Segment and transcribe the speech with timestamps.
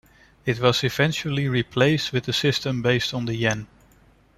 [0.47, 3.67] It was eventually replaced with a system based on the "yen".